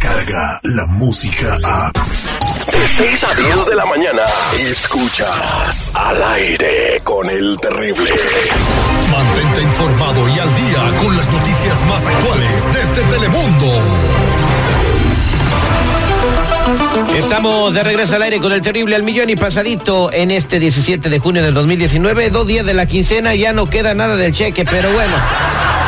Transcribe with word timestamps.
Llega 0.00 0.60
la 0.62 0.86
música 0.86 1.58
a... 1.64 1.90
De 1.90 2.86
6 2.86 3.24
a 3.24 3.34
10 3.34 3.66
de 3.66 3.74
la 3.74 3.86
mañana, 3.86 4.22
escuchas 4.60 5.90
al 5.94 6.22
aire 6.34 7.00
con 7.02 7.28
el 7.28 7.56
terrible. 7.56 8.10
Mantente 9.10 9.62
informado 9.62 10.28
y 10.28 10.38
al 10.38 10.54
día 10.54 10.98
con 11.02 11.16
las 11.16 11.32
noticias 11.32 11.82
más 11.86 12.06
actuales 12.06 12.66
desde 12.74 13.02
Telemundo. 13.08 13.66
Estamos 17.16 17.74
de 17.74 17.82
regreso 17.82 18.16
al 18.16 18.22
aire 18.22 18.38
con 18.38 18.52
el 18.52 18.60
terrible 18.60 18.94
al 18.96 19.02
millón 19.02 19.30
y 19.30 19.36
pasadito 19.36 20.12
en 20.12 20.30
este 20.30 20.60
17 20.60 21.08
de 21.08 21.18
junio 21.18 21.42
del 21.42 21.54
2019, 21.54 22.30
dos 22.30 22.46
días 22.46 22.64
de 22.66 22.74
la 22.74 22.86
quincena, 22.86 23.34
ya 23.34 23.52
no 23.52 23.66
queda 23.66 23.94
nada 23.94 24.16
del 24.16 24.32
cheque, 24.32 24.64
pero 24.64 24.92
bueno. 24.92 25.14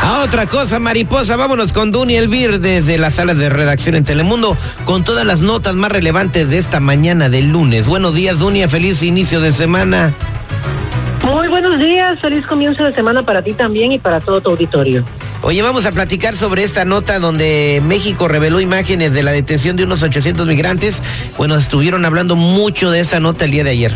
A 0.02 0.22
otra 0.22 0.46
cosa, 0.46 0.78
mariposa, 0.78 1.36
vámonos 1.36 1.74
con 1.74 1.92
Duni 1.92 2.16
Elvir 2.16 2.58
desde 2.58 2.96
la 2.96 3.10
sala 3.10 3.34
de 3.34 3.50
redacción 3.50 3.94
en 3.94 4.04
Telemundo 4.04 4.56
con 4.86 5.04
todas 5.04 5.26
las 5.26 5.42
notas 5.42 5.74
más 5.74 5.92
relevantes 5.92 6.48
de 6.48 6.56
esta 6.56 6.80
mañana 6.80 7.28
del 7.28 7.50
lunes. 7.50 7.86
Buenos 7.86 8.14
días, 8.14 8.38
Dunia, 8.38 8.66
feliz 8.66 9.02
inicio 9.02 9.40
de 9.40 9.52
semana. 9.52 10.12
Muy 11.22 11.48
buenos 11.48 11.78
días, 11.78 12.18
feliz 12.18 12.46
comienzo 12.46 12.84
de 12.84 12.92
semana 12.92 13.24
para 13.24 13.42
ti 13.42 13.52
también 13.52 13.92
y 13.92 13.98
para 13.98 14.20
todo 14.20 14.40
tu 14.40 14.50
auditorio. 14.50 15.04
Oye, 15.42 15.60
vamos 15.60 15.84
a 15.84 15.92
platicar 15.92 16.34
sobre 16.34 16.64
esta 16.64 16.86
nota 16.86 17.18
donde 17.18 17.82
México 17.86 18.26
reveló 18.26 18.60
imágenes 18.60 19.12
de 19.12 19.22
la 19.22 19.32
detención 19.32 19.76
de 19.76 19.84
unos 19.84 20.02
800 20.02 20.46
migrantes. 20.46 21.02
Bueno, 21.36 21.56
estuvieron 21.56 22.06
hablando 22.06 22.36
mucho 22.36 22.90
de 22.90 23.00
esta 23.00 23.20
nota 23.20 23.44
el 23.44 23.50
día 23.50 23.64
de 23.64 23.70
ayer. 23.70 23.94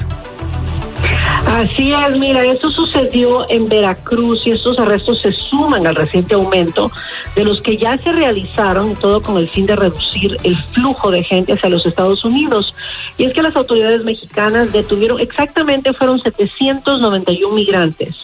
Así 1.54 1.92
es, 1.92 2.18
mira, 2.18 2.44
esto 2.44 2.68
sucedió 2.68 3.48
en 3.48 3.68
Veracruz 3.68 4.44
y 4.44 4.50
estos 4.50 4.76
arrestos 4.80 5.20
se 5.20 5.30
suman 5.30 5.86
al 5.86 5.94
reciente 5.94 6.34
aumento 6.34 6.90
de 7.36 7.44
los 7.44 7.62
que 7.62 7.76
ya 7.76 7.96
se 7.96 8.10
realizaron, 8.10 8.96
todo 8.96 9.22
con 9.22 9.36
el 9.36 9.48
fin 9.48 9.64
de 9.64 9.76
reducir 9.76 10.36
el 10.42 10.56
flujo 10.56 11.12
de 11.12 11.22
gente 11.22 11.52
hacia 11.52 11.68
los 11.68 11.86
Estados 11.86 12.24
Unidos. 12.24 12.74
Y 13.18 13.24
es 13.26 13.32
que 13.32 13.40
las 13.40 13.54
autoridades 13.54 14.02
mexicanas 14.02 14.72
detuvieron, 14.72 15.20
exactamente 15.20 15.92
fueron 15.92 16.18
791 16.18 17.54
migrantes 17.54 18.23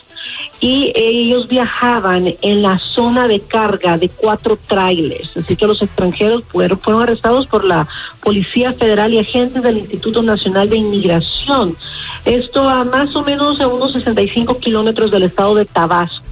y 0.60 0.92
ellos 0.94 1.48
viajaban 1.48 2.34
en 2.42 2.62
la 2.62 2.78
zona 2.78 3.26
de 3.28 3.40
carga 3.40 3.96
de 3.96 4.10
cuatro 4.10 4.58
trailers. 4.66 5.34
Así 5.36 5.56
que 5.56 5.66
los 5.66 5.80
extranjeros 5.80 6.44
fueron, 6.48 6.78
fueron 6.78 7.02
arrestados 7.02 7.46
por 7.46 7.64
la 7.64 7.88
Policía 8.22 8.74
Federal 8.74 9.12
y 9.14 9.18
agentes 9.18 9.62
del 9.62 9.78
Instituto 9.78 10.22
Nacional 10.22 10.68
de 10.68 10.76
Inmigración. 10.76 11.76
Esto 12.26 12.68
a 12.68 12.84
más 12.84 13.16
o 13.16 13.22
menos 13.22 13.60
a 13.60 13.68
unos 13.68 13.92
65 13.92 14.58
kilómetros 14.58 15.10
del 15.10 15.22
estado 15.22 15.54
de 15.54 15.64
Tabasco. 15.64 16.26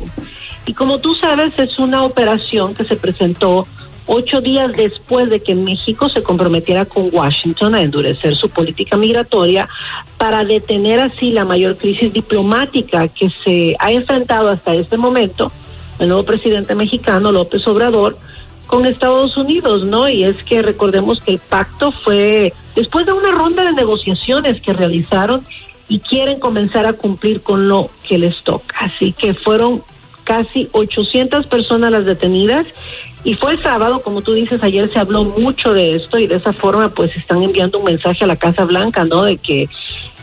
Y 0.67 0.75
como 0.75 0.99
tú 0.99 1.15
sabes, 1.15 1.55
es 1.59 1.79
una 1.79 2.05
operación 2.05 2.75
que 2.75 2.85
se 2.85 2.97
presentó 2.97 3.67
ocho 4.09 4.41
días 4.41 4.73
después 4.73 5.31
de 5.31 5.41
que 5.41 5.55
México 5.55 6.09
se 6.09 6.23
comprometiera 6.23 6.87
con 6.87 7.11
Washington 7.13 7.75
a 7.75 7.83
endurecer 7.83 8.35
su 8.35 8.49
política 8.49 8.97
migratoria 8.97 9.69
para 10.17 10.45
detener 10.45 10.99
así 10.99 11.31
la 11.31 11.45
mayor 11.45 11.77
crisis 11.77 12.13
diplomática 12.13 13.07
que 13.09 13.31
se 13.31 13.77
ha 13.79 13.93
enfrentado 13.93 14.49
hasta 14.49 14.75
este 14.75 14.97
momento 14.97 15.53
el 15.99 16.09
nuevo 16.09 16.25
presidente 16.25 16.75
mexicano 16.75 17.33
López 17.33 17.67
Obrador 17.69 18.19
con 18.67 18.87
Estados 18.87 19.37
Unidos, 19.37 19.85
¿no? 19.85 20.09
Y 20.09 20.25
es 20.25 20.43
que 20.43 20.63
recordemos 20.63 21.21
que 21.21 21.33
el 21.33 21.39
pacto 21.39 21.93
fue 21.93 22.53
después 22.75 23.07
de 23.07 23.13
una 23.13 23.33
ronda 23.33 23.65
de 23.65 23.73
negociaciones 23.73 24.61
que 24.61 24.73
realizaron 24.73 25.45
y 25.89 26.01
quieren 26.01 26.39
comenzar 26.39 26.87
a 26.87 26.93
cumplir 26.93 27.41
con 27.43 27.69
lo 27.69 27.91
que 28.07 28.19
les 28.19 28.43
toca. 28.43 28.77
Así 28.81 29.13
que 29.13 29.35
fueron 29.35 29.83
casi 30.25 30.69
800 30.73 31.47
personas 31.47 31.91
las 31.91 32.05
detenidas 32.05 32.67
y 33.25 33.35
fue 33.35 33.53
el 33.53 33.63
sábado, 33.63 34.01
como 34.01 34.23
tú 34.23 34.33
dices, 34.33 34.63
ayer 34.63 34.91
se 34.91 34.99
habló 34.99 35.25
mucho 35.25 35.75
de 35.75 35.97
esto 35.97 36.19
y 36.19 36.27
de 36.27 36.37
esa 36.37 36.53
forma 36.53 36.89
pues 36.89 37.17
están 37.17 37.43
enviando 37.43 37.79
un 37.79 37.85
mensaje 37.85 38.25
a 38.25 38.27
la 38.27 38.37
Casa 38.37 38.65
Blanca, 38.65 39.05
¿no? 39.05 39.25
De 39.25 39.39
que 39.39 39.69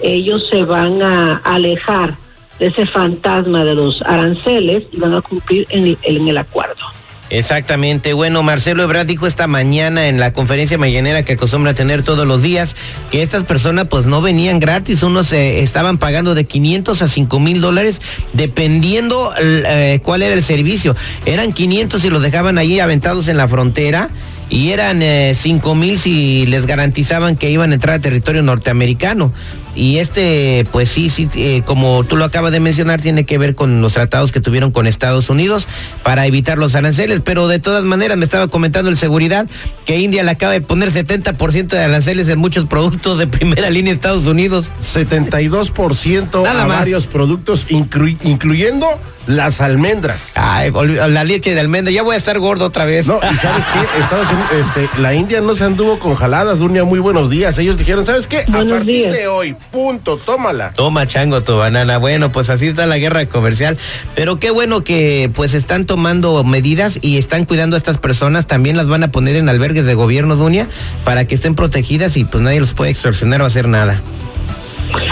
ellos 0.02 0.48
se 0.48 0.64
van 0.64 1.02
a 1.02 1.38
alejar 1.38 2.16
de 2.60 2.68
ese 2.68 2.86
fantasma 2.86 3.66
de 3.66 3.76
los 3.76 4.02
aranceles 4.02 4.86
y 4.92 4.98
van 4.98 5.14
a 5.14 5.22
cumplir 5.22 5.68
en 5.70 5.98
en 6.04 6.28
el 6.28 6.38
acuerdo. 6.38 6.86
Exactamente. 7.30 8.14
Bueno, 8.14 8.44
Marcelo 8.44 8.84
Ebrard 8.84 9.08
dijo 9.08 9.26
esta 9.26 9.48
mañana 9.48 10.08
en 10.08 10.20
la 10.20 10.32
conferencia 10.32 10.78
mañanera 10.78 11.24
que 11.24 11.34
acostumbra 11.34 11.74
tener 11.74 12.04
todos 12.04 12.28
los 12.28 12.44
días 12.44 12.76
que 13.10 13.24
estas 13.24 13.44
personas 13.44 13.88
pues 13.90 14.06
no 14.06 14.22
venían 14.22 14.60
gratis, 14.60 15.02
unos 15.02 15.28
se 15.28 15.62
estaban 15.62 15.98
pagando 15.98 16.36
de 16.36 16.46
500 16.46 17.02
a 17.02 17.08
5 17.08 17.40
mil 17.40 17.62
dólares 17.62 18.00
dependiendo 18.34 19.34
eh, 19.40 20.00
cuál 20.04 20.22
era 20.22 20.36
el 20.36 20.44
servicio. 20.44 20.96
Eran 21.26 21.52
500 21.52 22.04
y 22.04 22.10
los 22.10 22.22
dejaban 22.22 22.58
ahí 22.58 22.80
aventados 22.80 23.28
en 23.28 23.38
la 23.38 23.48
frontera 23.48 24.10
y 24.50 24.72
eran 24.72 25.02
eh, 25.02 25.34
cinco 25.36 25.74
mil 25.74 25.98
si 25.98 26.46
les 26.46 26.66
garantizaban 26.66 27.36
que 27.36 27.50
iban 27.50 27.72
a 27.72 27.76
entrar 27.76 27.96
a 27.96 28.00
territorio 28.00 28.44
norteamericano. 28.44 29.34
Y 29.76 29.98
este, 29.98 30.66
pues 30.72 30.90
sí, 30.90 31.10
sí, 31.10 31.28
eh, 31.36 31.62
como 31.66 32.04
tú 32.04 32.16
lo 32.16 32.26
acabas 32.26 32.52
de 32.52 32.60
mencionar, 32.60 33.02
tiene 33.02 33.26
que 33.26 33.38
ver 33.38 33.56
con 33.56 33.82
los 33.82 33.94
tratados 33.94 34.32
que 34.32 34.40
tuvieron 34.40 34.72
con 34.72 34.88
Estados 34.88 35.30
Unidos 35.30 35.68
para 36.04 36.26
evitar 36.26 36.58
los 36.58 36.76
aranceles. 36.76 37.20
Pero 37.20 37.48
de 37.48 37.60
todas 37.60 37.84
maneras, 37.84 38.18
me 38.18 38.26
estaba 38.26 38.48
comentando 38.48 38.90
el 38.90 38.98
seguridad 38.98 39.48
que 39.86 40.00
India 40.00 40.24
le 40.24 40.32
acaba 40.32 40.54
de 40.54 40.62
poner 40.62 40.92
70% 40.92 41.68
de 41.68 41.80
aranceles 41.80 42.30
en 42.30 42.40
muchos 42.40 42.66
productos 42.66 43.18
de 43.18 43.28
primera 43.28 43.70
línea 43.70 43.92
de 43.92 43.96
Estados 43.96 44.26
Unidos. 44.26 44.70
72% 44.82 46.44
Nada 46.44 46.64
a 46.64 46.68
varios 46.68 47.08
productos, 47.08 47.68
incluyendo 47.70 48.88
las 49.28 49.62
almendras. 49.62 50.32
Ay, 50.36 50.72
la 50.72 51.24
leche 51.24 51.54
de 51.54 51.60
almendra. 51.60 51.92
Ya 51.92 52.04
voy 52.04 52.16
a 52.16 52.18
estar 52.18 52.38
gordo 52.40 52.66
otra 52.66 52.86
vez. 52.86 53.08
No, 53.08 53.20
y 53.32 53.36
sabes 53.36 53.66
qué, 53.66 53.80
Estados 54.00 54.28
Unidos, 54.30 54.50
este, 54.54 55.02
la 55.02 55.14
India 55.14 55.42
no 55.42 55.56
se 55.56 55.64
anduvo 55.64 56.00
con 56.00 56.16
jaladas, 56.16 56.60
Dunia, 56.60 56.84
muy 56.84 57.00
buenos 57.00 57.30
días. 57.30 57.58
Ellos 57.58 57.78
dijeron, 57.78 58.06
¿sabes 58.06 58.28
qué? 58.28 58.40
a 58.42 58.66
partir 58.66 59.12
de 59.12 59.28
hoy, 59.28 59.56
punto, 59.72 60.18
tómala. 60.18 60.74
Toma, 60.74 61.08
chango, 61.08 61.42
tu 61.42 61.58
banana. 61.58 61.98
Bueno, 61.98 62.32
pues 62.32 62.50
así 62.50 62.68
está 62.68 62.86
la 62.86 62.98
guerra 62.98 63.26
comercial. 63.26 63.78
Pero 64.16 64.40
qué 64.40 64.52
bueno 64.52 64.84
que 64.84 65.30
pues 65.34 65.54
están 65.54 65.86
tomando 65.86 66.44
medidas 66.44 67.00
y 67.02 67.18
están 67.18 67.46
cuidando 67.46 67.76
a 67.76 67.80
estas 67.80 67.98
personas. 67.98 68.48
También 68.48 68.78
las 68.78 68.88
van 68.88 69.04
a 69.04 69.12
poner 69.12 69.36
en 69.36 69.50
albergues 69.50 69.86
de 69.86 69.94
gobierno, 69.94 70.36
Dunia, 70.36 70.68
para 71.04 71.26
que 71.26 71.36
estén 71.36 71.56
protegidas 71.56 72.18
y 72.18 72.26
pues 72.26 72.44
nadie 72.44 72.60
los 72.60 72.74
puede 72.74 72.92
extorsionar 72.92 73.42
o 73.42 73.46
hacer 73.46 73.68
nada. 73.68 74.02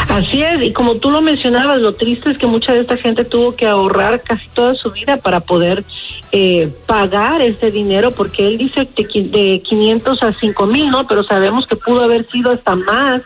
Así 0.10 0.42
es, 0.42 0.62
y 0.62 0.72
como 0.72 0.96
tú 0.96 1.10
lo 1.10 1.22
mencionabas, 1.22 1.80
lo 1.80 1.94
triste 1.94 2.32
es 2.32 2.38
que 2.38 2.48
mucha 2.48 2.74
de 2.74 2.82
esta 2.82 2.98
gente 2.98 3.26
tuvo 3.26 3.56
que 3.56 3.68
ahorrar 3.68 4.22
casi 4.22 4.48
toda 4.50 4.76
su 4.76 4.92
vida 4.92 5.18
para 5.18 5.40
poder 5.40 5.84
eh, 6.32 6.70
pagar 6.86 7.42
ese 7.42 7.72
dinero, 7.72 8.12
porque 8.12 8.48
él 8.48 8.58
dice 8.58 8.88
de, 8.96 9.24
de 9.24 9.62
500 9.62 10.24
a 10.24 10.34
5 10.34 10.68
mil, 10.68 10.90
¿no? 10.90 11.08
Pero 11.08 11.24
sabemos 11.24 11.68
que 11.68 11.76
pudo 11.76 12.04
haber 12.04 12.28
sido 12.30 12.52
hasta 12.52 12.76
más 12.76 13.22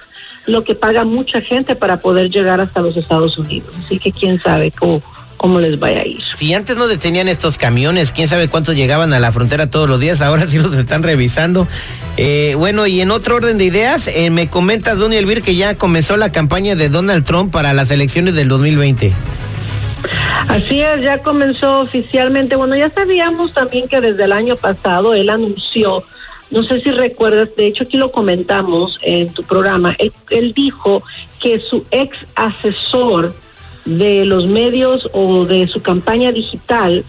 lo 0.48 0.64
que 0.64 0.74
paga 0.74 1.04
mucha 1.04 1.42
gente 1.42 1.76
para 1.76 2.00
poder 2.00 2.30
llegar 2.30 2.60
hasta 2.60 2.82
los 2.82 2.98
Estados 2.98 3.38
Unidos. 3.38 3.76
Así 3.86 4.00
que 4.00 4.12
quién 4.12 4.42
sabe 4.42 4.72
cómo, 4.72 5.04
cómo 5.36 5.60
les 5.60 5.78
vaya 5.78 6.02
a 6.02 6.06
ir. 6.06 6.22
Si 6.36 6.54
antes 6.54 6.78
no 6.78 6.88
detenían 6.88 7.28
estos 7.28 7.58
camiones, 7.58 8.12
quién 8.12 8.28
sabe 8.28 8.48
cuántos 8.48 8.76
llegaban 8.76 9.14
a 9.14 9.20
la 9.20 9.32
frontera 9.32 9.70
todos 9.70 9.90
los 9.90 10.00
días, 10.00 10.22
ahora 10.24 10.48
sí 10.48 10.58
los 10.58 10.74
están 10.74 11.04
revisando. 11.04 11.68
Eh, 12.16 12.56
bueno, 12.58 12.88
y 12.88 13.02
en 13.02 13.12
otro 13.12 13.36
orden 13.36 13.58
de 13.58 13.66
ideas, 13.66 14.08
eh, 14.08 14.30
me 14.32 14.50
comenta 14.50 14.96
Donny 14.96 15.18
Elvir 15.18 15.44
que 15.44 15.56
ya 15.56 15.76
comenzó 15.76 16.18
la 16.18 16.32
campaña 16.32 16.76
de 16.76 16.90
Donald 16.90 17.26
Trump 17.26 17.52
para 17.52 17.74
las 17.74 17.92
elecciones 17.92 18.34
del 18.36 18.48
2020. 18.48 19.14
Así 20.48 20.82
es, 20.82 21.02
ya 21.02 21.20
comenzó 21.20 21.82
oficialmente. 21.82 22.56
Bueno, 22.56 22.76
ya 22.76 22.90
sabíamos 22.90 23.54
también 23.54 23.88
que 23.88 24.00
desde 24.00 24.24
el 24.24 24.32
año 24.32 24.56
pasado 24.56 25.14
él 25.14 25.30
anunció, 25.30 26.04
no 26.50 26.64
sé 26.64 26.80
si 26.82 26.92
recuerdas, 26.92 27.50
de 27.56 27.68
hecho 27.68 27.84
aquí 27.84 27.98
lo 27.98 28.12
comentamos 28.12 29.00
en 29.02 29.34
tu 29.34 29.44
programa, 29.44 29.96
él, 30.30 30.54
dijo 30.54 31.04
que 31.40 31.60
su 31.60 31.86
ex 31.92 32.18
asesor 32.36 33.36
de 33.86 34.26
los 34.26 34.48
medios 34.48 35.10
o 35.14 35.46
de 35.46 35.68
su 35.68 35.82
campaña 35.82 36.32
digital 36.32 37.06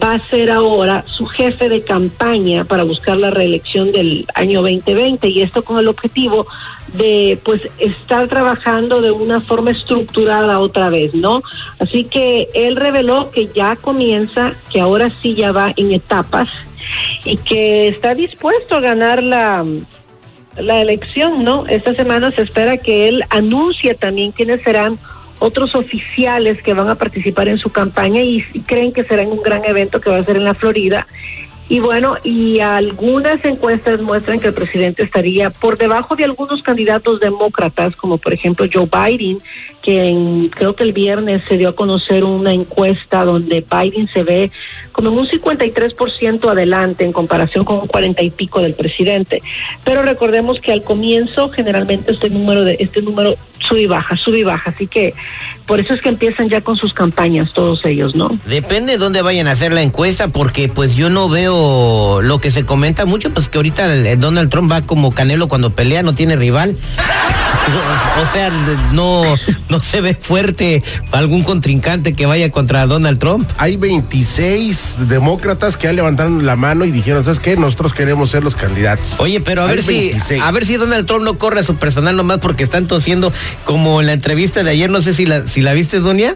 va 0.00 0.14
a 0.14 0.28
ser 0.28 0.50
ahora 0.50 1.04
su 1.06 1.26
jefe 1.26 1.68
de 1.68 1.82
campaña 1.82 2.64
para 2.64 2.84
buscar 2.84 3.16
la 3.16 3.30
reelección 3.30 3.92
del 3.92 4.26
año 4.34 4.62
2020 4.62 5.28
y 5.28 5.42
esto 5.42 5.64
con 5.64 5.78
el 5.78 5.88
objetivo 5.88 6.46
de 6.94 7.38
pues 7.44 7.62
estar 7.78 8.28
trabajando 8.28 9.00
de 9.00 9.10
una 9.10 9.40
forma 9.40 9.70
estructurada 9.70 10.60
otra 10.60 10.90
vez, 10.90 11.14
¿no? 11.14 11.42
Así 11.78 12.04
que 12.04 12.48
él 12.54 12.76
reveló 12.76 13.30
que 13.30 13.48
ya 13.54 13.76
comienza, 13.76 14.54
que 14.70 14.80
ahora 14.80 15.10
sí 15.22 15.34
ya 15.34 15.52
va 15.52 15.72
en 15.76 15.92
etapas 15.92 16.48
y 17.24 17.36
que 17.36 17.88
está 17.88 18.14
dispuesto 18.14 18.76
a 18.76 18.80
ganar 18.80 19.22
la 19.22 19.64
la 20.56 20.80
elección, 20.80 21.44
¿no? 21.44 21.66
Esta 21.66 21.94
semana 21.94 22.32
se 22.32 22.42
espera 22.42 22.76
que 22.76 23.08
él 23.08 23.24
anuncie 23.30 23.94
también 23.94 24.32
quiénes 24.32 24.62
serán 24.62 24.98
otros 25.40 25.74
oficiales 25.74 26.62
que 26.62 26.74
van 26.74 26.88
a 26.88 26.94
participar 26.94 27.48
en 27.48 27.58
su 27.58 27.70
campaña 27.70 28.22
y, 28.22 28.42
creen 28.66 28.92
que 28.92 29.04
será 29.04 29.22
en 29.22 29.32
un 29.32 29.42
gran 29.42 29.64
evento 29.64 30.00
que 30.00 30.10
va 30.10 30.18
a 30.18 30.22
ser 30.22 30.36
en 30.36 30.44
la 30.44 30.54
Florida 30.54 31.06
Y 31.68 31.80
bueno, 31.80 32.16
y 32.24 32.60
algunas 32.60 33.44
encuestas 33.44 34.02
muestran 34.02 34.38
que 34.38 34.48
el 34.48 34.54
presidente 34.54 35.02
estaría 35.02 35.50
por 35.50 35.78
debajo 35.78 36.14
de 36.16 36.24
algunos 36.24 36.62
candidatos 36.62 37.20
demócratas, 37.20 37.96
como 37.96 38.18
por 38.18 38.32
ejemplo 38.32 38.66
Joe 38.70 38.88
Biden, 38.90 39.38
que 39.80 40.50
creo 40.50 40.74
que 40.74 40.82
el 40.82 40.92
viernes 40.92 41.42
se 41.48 41.56
dio 41.56 41.70
a 41.70 41.76
conocer 41.76 42.24
una 42.24 42.52
encuesta 42.52 43.24
donde 43.24 43.64
Biden 43.64 44.08
se 44.08 44.24
ve 44.24 44.50
como 44.92 45.10
en 45.10 45.18
un 45.18 45.26
53% 45.26 46.50
adelante 46.50 47.04
en 47.04 47.12
comparación 47.12 47.64
con 47.64 47.78
un 47.78 47.86
40 47.86 48.20
y 48.22 48.30
pico 48.30 48.60
del 48.60 48.74
presidente. 48.74 49.40
Pero 49.84 50.02
recordemos 50.02 50.60
que 50.60 50.72
al 50.72 50.82
comienzo 50.82 51.50
generalmente 51.50 52.12
este 52.12 52.30
número 52.30 52.64
de 52.64 52.76
este 52.80 53.00
número 53.00 53.36
sube 53.60 53.82
y 53.82 53.86
baja, 53.86 54.16
sube 54.16 54.40
y 54.40 54.44
baja, 54.44 54.70
así 54.70 54.86
que 54.86 55.14
por 55.66 55.78
eso 55.78 55.94
es 55.94 56.00
que 56.00 56.08
empiezan 56.08 56.48
ya 56.48 56.60
con 56.60 56.76
sus 56.76 56.92
campañas 56.92 57.52
todos 57.52 57.84
ellos, 57.84 58.16
¿no? 58.16 58.36
Depende 58.46 58.92
de 58.92 58.98
dónde 58.98 59.22
vayan 59.22 59.46
a 59.46 59.52
hacer 59.52 59.72
la 59.72 59.82
encuesta, 59.82 60.28
porque 60.28 60.68
pues 60.68 60.96
yo 60.96 61.10
no 61.10 61.28
veo 61.28 62.20
lo 62.22 62.40
que 62.40 62.50
se 62.50 62.64
comenta 62.64 63.04
mucho, 63.04 63.32
pues 63.32 63.48
que 63.48 63.58
ahorita 63.58 64.16
Donald 64.16 64.50
Trump 64.50 64.70
va 64.70 64.82
como 64.82 65.12
Canelo 65.12 65.48
cuando 65.48 65.70
pelea, 65.70 66.02
no 66.02 66.14
tiene 66.14 66.36
rival. 66.36 66.76
o 68.20 68.32
sea, 68.32 68.50
no, 68.92 69.22
no 69.68 69.82
se 69.82 70.00
ve 70.00 70.14
fuerte 70.14 70.82
algún 71.12 71.42
contrincante 71.42 72.14
que 72.14 72.26
vaya 72.26 72.50
contra 72.50 72.86
Donald 72.86 73.18
Trump. 73.18 73.48
Hay 73.58 73.76
26 73.76 75.08
demócratas 75.08 75.76
que 75.76 75.84
ya 75.84 75.92
levantaron 75.92 76.44
la 76.46 76.56
mano 76.56 76.84
y 76.84 76.90
dijeron, 76.90 77.22
¿sabes 77.24 77.40
qué? 77.40 77.56
Nosotros 77.56 77.94
queremos 77.94 78.30
ser 78.30 78.42
los 78.42 78.56
candidatos. 78.56 79.06
Oye, 79.18 79.40
pero 79.40 79.62
a 79.62 79.66
ver 79.66 79.82
si 79.82 80.12
a 80.40 80.50
ver 80.50 80.66
si 80.66 80.76
Donald 80.76 81.06
Trump 81.06 81.24
no 81.24 81.38
corre 81.38 81.60
a 81.60 81.64
su 81.64 81.76
personal 81.76 82.16
nomás 82.16 82.38
porque 82.38 82.62
están 82.62 82.86
tosiendo 82.86 83.32
como 83.64 84.00
en 84.00 84.06
la 84.06 84.12
entrevista 84.12 84.62
de 84.62 84.70
ayer, 84.70 84.90
no 84.90 85.02
sé 85.02 85.14
si 85.14 85.26
la 85.26 85.46
si 85.46 85.60
la 85.60 85.72
viste, 85.72 86.00
Dunia. 86.00 86.34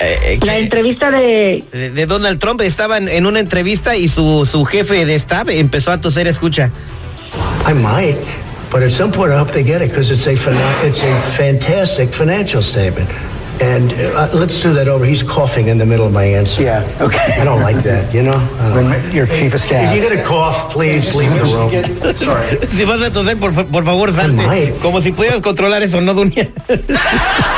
Eh, 0.00 0.38
la 0.42 0.58
entrevista 0.58 1.10
de... 1.10 1.64
de... 1.72 2.06
Donald 2.06 2.38
Trump 2.38 2.60
estaban 2.60 3.08
en 3.08 3.24
una 3.24 3.40
entrevista 3.40 3.96
y 3.96 4.08
su, 4.08 4.46
su 4.50 4.64
jefe 4.64 5.06
de 5.06 5.14
staff 5.14 5.48
empezó 5.48 5.90
a 5.90 6.00
toser, 6.00 6.26
escucha. 6.26 6.70
I 7.66 7.72
might, 7.72 8.16
but 8.70 8.82
at 8.82 8.90
some 8.90 9.10
point 9.10 9.32
I 9.32 9.38
hope 9.38 9.52
they 9.52 9.64
get 9.64 9.82
it 9.82 9.90
because 9.90 10.12
it's 10.12 10.26
a 10.26 10.32
it's 10.32 11.02
a 11.02 11.20
fantastic 11.36 12.12
financial 12.12 12.62
statement. 12.62 13.08
And 13.60 13.92
uh, 13.92 14.28
let's 14.34 14.60
do 14.60 14.72
that 14.74 14.88
over. 14.88 15.04
He's 15.04 15.22
coughing 15.22 15.68
in 15.68 15.78
the 15.78 15.86
middle 15.86 16.06
of 16.06 16.12
my 16.12 16.24
answer. 16.24 16.62
Yeah, 16.62 16.84
okay. 17.00 17.40
I 17.40 17.44
don't 17.44 17.62
like 17.62 17.82
that, 17.84 18.12
you 18.12 18.22
know? 18.22 18.36
Your 19.12 19.26
chief 19.26 19.54
of 19.54 19.60
staff. 19.60 19.92
If 19.92 19.98
you're 19.98 20.08
going 20.10 20.18
to 20.18 20.24
cough, 20.24 20.72
please 20.72 21.14
leave 21.14 21.32
the 21.32 21.44
room. 21.54 22.14
Sorry. 22.16 22.66
Si 22.68 22.84
vas 22.84 23.00
a 23.02 23.10
toser, 23.10 23.36
por, 23.38 23.52
por 23.52 23.84
favor, 23.84 24.12
salte. 24.12 24.74
Como 24.82 25.00
si 25.00 25.12
pudieras 25.12 25.40
controlar 25.40 25.82
eso, 25.82 26.00
¿no, 26.00 26.14
Dunia? 26.14 26.48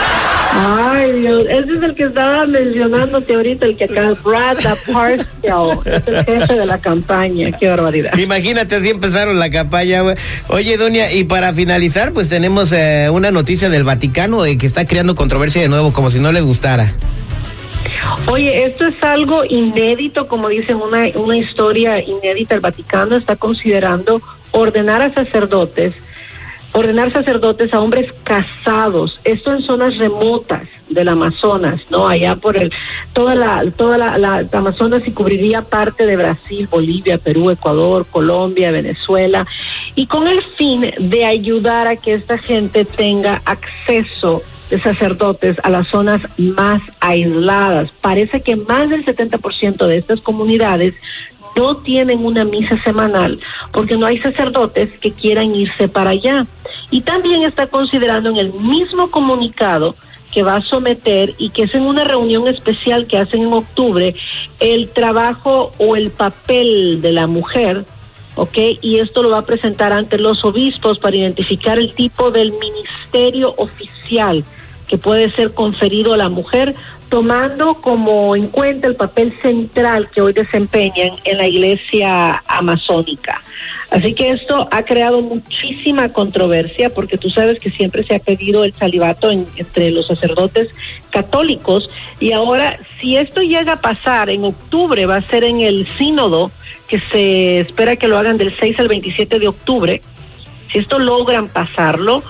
Ay, 0.51 1.21
Dios, 1.21 1.47
ese 1.49 1.73
es 1.73 1.83
el 1.83 1.95
que 1.95 2.05
estaba 2.05 2.47
mencionándote 2.47 3.35
ahorita, 3.35 3.67
el 3.67 3.77
que 3.77 3.85
acá, 3.85 4.15
Brad 4.25 4.57
Parscale, 4.93 5.81
es 5.85 6.09
el 6.09 6.25
jefe 6.25 6.55
de 6.55 6.67
la 6.67 6.79
campaña, 6.79 7.53
qué 7.53 7.69
barbaridad. 7.69 8.17
Imagínate, 8.19 8.77
así 8.77 8.89
empezaron 8.89 9.39
la 9.39 9.51
campaña, 9.51 10.03
güey. 10.03 10.17
Oye, 10.49 10.77
Doña, 10.77 11.13
y 11.13 11.25
para 11.25 11.53
finalizar, 11.53 12.13
pues 12.13 12.29
tenemos 12.29 12.73
eh, 12.73 13.09
una 13.11 13.31
noticia 13.31 13.69
del 13.69 13.85
Vaticano 13.85 14.45
eh, 14.45 14.57
que 14.59 14.67
está 14.67 14.87
creando 14.87 15.15
controversia 15.15 15.63
de 15.63 15.69
nuevo, 15.69 15.93
como 15.93 16.11
si 16.11 16.19
no 16.19 16.33
les 16.33 16.43
gustara. 16.43 16.95
Oye, 18.27 18.65
esto 18.65 18.87
es 18.87 19.03
algo 19.03 19.45
inédito, 19.45 20.29
como 20.29 20.49
dicen, 20.49 20.77
una, 20.77 21.07
una 21.15 21.37
historia 21.37 22.03
inédita. 22.03 22.55
El 22.55 22.61
Vaticano 22.61 23.17
está 23.17 23.37
considerando 23.37 24.23
ordenar 24.51 25.03
a 25.03 25.13
sacerdotes 25.13 25.95
ordenar 26.73 27.13
sacerdotes 27.13 27.73
a 27.73 27.81
hombres 27.81 28.13
casados, 28.25 29.21
esto 29.25 29.53
en 29.53 29.61
zonas 29.61 29.97
remotas 29.97 30.69
del 30.89 31.09
Amazonas, 31.09 31.81
¿no? 31.91 32.09
Allá 32.09 32.37
por 32.37 32.57
el, 32.57 32.73
toda 33.13 33.35
la, 33.35 33.71
toda 33.71 33.99
la, 33.99 34.49
Amazonas 34.53 35.07
y 35.07 35.13
cubriría 35.13 35.63
parte 35.63 36.07
de 36.07 36.17
Brasil, 36.17 36.69
Bolivia, 36.71 37.19
Perú, 37.19 37.51
Ecuador, 37.51 38.07
Colombia, 38.11 38.71
Venezuela, 38.71 39.47
y 39.95 40.07
con 40.07 40.29
el 40.29 40.43
fin 40.43 40.93
de 40.99 41.25
ayudar 41.25 41.87
a 41.87 41.97
que 41.97 42.15
esta 42.15 42.39
gente 42.39 42.85
tenga 42.85 43.43
acceso 43.45 44.43
de 44.71 44.79
sacerdotes 44.79 45.57
a 45.63 45.71
las 45.71 45.89
zonas 45.89 46.21
más 46.37 46.83
aisladas. 47.01 47.91
Parece 48.01 48.43
que 48.43 48.57
más 48.57 48.91
del 48.91 49.05
70% 49.05 49.87
de 49.87 49.97
estas 49.97 50.21
comunidades 50.21 50.95
no 51.57 51.77
tienen 51.79 52.25
una 52.25 52.45
misa 52.45 52.81
semanal 52.83 53.41
porque 53.73 53.97
no 53.97 54.07
hay 54.07 54.19
sacerdotes 54.19 54.99
que 54.99 55.13
quieran 55.13 55.55
irse 55.55 55.89
para 55.89 56.11
allá. 56.11 56.47
Y 56.91 57.03
también 57.03 57.43
está 57.43 57.67
considerando 57.67 58.31
en 58.31 58.37
el 58.37 58.53
mismo 58.53 59.11
comunicado 59.11 59.97
que 60.33 60.43
va 60.43 60.57
a 60.57 60.63
someter 60.63 61.35
y 61.39 61.51
que 61.51 61.63
es 61.63 61.75
en 61.75 61.83
una 61.83 62.05
reunión 62.05 62.49
especial 62.49 63.07
que 63.07 63.19
hacen 63.19 63.43
en 63.43 63.53
octubre 63.53 64.15
el 64.61 64.91
trabajo 64.91 65.73
o 65.79 65.97
el 65.97 66.11
papel 66.11 67.01
de 67.01 67.13
la 67.13 67.27
mujer, 67.27 67.85
¿ok? 68.35 68.59
Y 68.83 68.99
esto 68.99 69.23
lo 69.23 69.31
va 69.31 69.39
a 69.39 69.47
presentar 69.47 69.93
ante 69.93 70.19
los 70.19 70.45
obispos 70.45 70.99
para 70.99 71.17
identificar 71.17 71.79
el 71.79 71.93
tipo 71.95 72.31
del 72.31 72.53
ministerio 72.53 73.55
oficial 73.57 74.45
que 74.87 74.99
puede 74.99 75.31
ser 75.31 75.55
conferido 75.55 76.15
a 76.15 76.17
la 76.17 76.31
mujer 76.31 76.75
tomando 77.09 77.75
como 77.81 78.37
en 78.37 78.49
cuenta 78.49 78.87
el 78.87 78.97
papel 78.97 79.35
central 79.41 80.11
que 80.11 80.21
hoy 80.21 80.33
desempeñan 80.33 81.13
en 81.25 81.39
la 81.39 81.47
iglesia 81.47 82.43
amazónica. 82.47 83.43
Así 83.91 84.13
que 84.13 84.31
esto 84.31 84.69
ha 84.71 84.85
creado 84.85 85.23
muchísima 85.23 86.13
controversia 86.13 86.91
porque 86.91 87.17
tú 87.17 87.31
sabes 87.31 87.59
que 87.59 87.71
siempre 87.71 88.05
se 88.05 88.15
ha 88.15 88.19
pedido 88.19 88.65
el 88.65 88.75
salivato 88.75 89.31
entre 89.31 89.91
los 89.91 90.07
sacerdotes 90.07 90.69
católicos 91.11 91.89
y 92.21 92.33
ahora 92.33 92.79
si 93.01 93.17
esto 93.17 93.41
llega 93.41 93.75
a 93.75 93.81
pasar 93.81 94.29
en 94.29 94.45
octubre 94.45 95.07
va 95.07 95.17
a 95.17 95.23
ser 95.23 95.45
en 95.45 95.63
el 95.63 95.87
sínodo 95.97 96.53
que 96.87 97.01
se 97.01 97.61
espera 97.61 97.97
que 97.97 98.09
lo 98.09 98.19
hagan 98.19 98.37
del 98.37 98.55
6 98.59 98.79
al 98.81 98.89
27 98.89 99.39
de 99.39 99.49
octubre. 99.49 100.03
Si 100.71 100.79
esto 100.79 100.99
logran 100.99 101.49
pasarlo, 101.49 102.23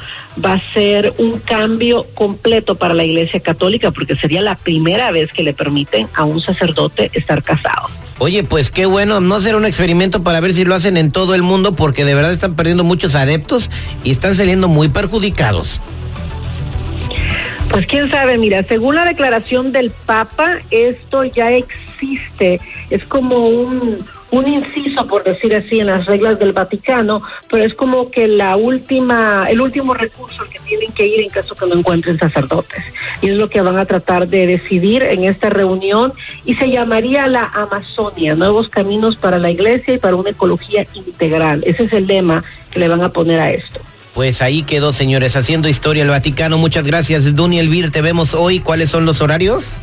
va 0.45 0.55
a 0.55 0.73
ser 0.73 1.15
un 1.19 1.39
cambio 1.39 2.07
completo 2.15 2.77
para 2.77 2.95
la 2.95 3.05
Iglesia 3.05 3.41
Católica 3.41 3.91
porque 3.91 4.17
sería 4.17 4.43
la 4.43 4.57
primera 4.57 5.11
vez 5.11 5.33
que 5.33 5.43
le 5.43 5.55
permiten 5.55 6.09
a 6.15 6.25
un 6.25 6.41
sacerdote 6.41 7.11
estar 7.15 7.43
casado. 7.43 7.89
Oye, 8.21 8.43
pues 8.43 8.71
qué 8.71 8.87
bueno, 8.87 9.21
no 9.21 9.41
será 9.41 9.57
un 9.57 9.65
experimento 9.65 10.23
para 10.23 10.41
ver 10.41 10.53
si 10.53 10.65
lo 10.65 10.75
hacen 10.75 10.97
en 10.97 11.13
todo 11.13 11.35
el 11.35 11.43
mundo 11.43 11.75
porque 11.75 12.05
de 12.05 12.15
verdad 12.15 12.33
están 12.33 12.57
perdiendo 12.57 12.83
muchos 12.83 13.15
adeptos 13.15 13.71
y 14.03 14.11
están 14.11 14.35
saliendo 14.35 14.69
muy 14.69 14.89
perjudicados. 14.89 15.81
Pues 17.71 17.87
quién 17.87 18.11
sabe, 18.11 18.39
mira, 18.39 18.65
según 18.65 18.95
la 18.95 19.05
declaración 19.05 19.73
del 19.73 19.91
Papa, 19.91 20.59
esto 20.71 21.25
ya 21.25 21.53
existe, 21.53 22.61
es 22.91 23.05
como 23.05 23.47
un, 23.49 24.05
un 24.31 24.47
inciso, 24.47 25.07
por 25.07 25.25
decir 25.25 25.55
así, 25.55 25.81
en 25.81 25.87
las 25.87 26.07
reglas 26.07 26.39
del 26.39 26.53
Vaticano, 26.53 27.23
pero 27.51 27.65
es 27.65 27.75
como 27.75 28.11
que 28.11 28.29
la 28.29 28.57
última, 28.57 29.47
el 29.49 29.61
último 29.61 29.95
recurso 29.95 30.43
al 30.43 30.49
que 30.49 30.59
tienen 30.61 30.93
que 30.93 31.07
ir 31.07 31.21
en 31.21 31.31
caso 31.31 31.55
que 31.55 31.67
no 31.67 31.75
encuentren 31.75 32.19
sacerdotes. 32.19 32.83
Y 33.23 33.29
es 33.31 33.37
lo 33.37 33.49
que 33.49 33.61
van 33.61 33.79
a 33.79 33.87
tratar 33.87 34.29
de 34.29 34.47
decidir 34.47 35.03
en 35.03 35.25
esta 35.25 35.51
reunión 35.51 36.13
y 36.45 36.55
se 36.55 36.71
llamaría 36.71 37.27
la 37.27 37.45
Amazonia, 37.55 38.35
nuevos 38.35 38.69
caminos 38.69 39.17
para 39.17 39.39
la 39.39 39.51
iglesia 39.51 39.95
y 39.95 39.99
para 39.99 40.17
una 40.17 40.31
ecología 40.31 40.87
integral. 40.95 41.63
Ese 41.67 41.85
es 41.85 41.93
el 41.93 42.07
lema 42.07 42.45
que 42.71 42.79
le 42.79 42.89
van 42.89 43.03
a 43.03 43.13
poner 43.13 43.41
a 43.41 43.51
esto. 43.51 43.81
Pues 44.15 44.43
ahí 44.43 44.63
quedó, 44.63 44.93
señores, 44.93 45.37
haciendo 45.37 45.69
historia 45.69 46.03
el 46.03 46.11
Vaticano. 46.11 46.59
Muchas 46.59 46.85
gracias, 46.85 47.37
Duny 47.37 47.61
Elvir. 47.61 47.91
Te 47.93 48.03
vemos 48.03 48.35
hoy. 48.35 48.59
¿Cuáles 48.59 48.91
son 48.91 49.07
los 49.07 49.21
horarios? 49.21 49.79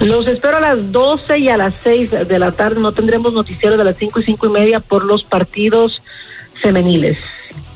Los 0.00 0.26
espero 0.26 0.56
a 0.56 0.60
las 0.60 0.92
12 0.92 1.38
y 1.38 1.48
a 1.48 1.56
las 1.56 1.74
6 1.82 2.10
de 2.28 2.38
la 2.38 2.52
tarde. 2.52 2.80
No 2.80 2.92
tendremos 2.92 3.32
noticiero 3.32 3.76
de 3.76 3.84
las 3.84 3.96
5 3.96 4.20
y 4.20 4.24
5 4.24 4.46
y 4.46 4.50
media 4.50 4.80
por 4.80 5.04
los 5.04 5.24
partidos 5.24 6.02
femeniles. 6.60 7.18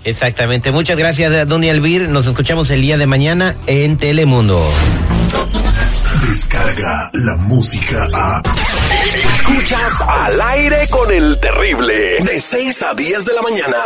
Exactamente. 0.05 0.71
Muchas 0.71 0.97
gracias, 0.97 1.49
Doña 1.49 1.73
Elvir. 1.73 2.09
Nos 2.09 2.27
escuchamos 2.27 2.71
el 2.71 2.81
día 2.81 2.97
de 2.97 3.07
mañana 3.07 3.57
en 3.67 3.99
Telemundo. 3.99 4.65
Descarga 6.29 7.11
la 7.13 7.37
música 7.37 8.09
a. 8.13 8.43
Escuchas 9.29 10.01
al 10.07 10.41
aire 10.41 10.87
con 10.89 11.11
el 11.11 11.39
terrible. 11.41 12.19
De 12.21 12.41
6 12.41 12.83
a 12.83 12.95
10 12.95 13.25
de 13.25 13.33
la 13.33 13.43
mañana. 13.43 13.77